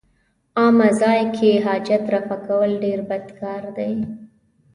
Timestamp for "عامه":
0.59-0.89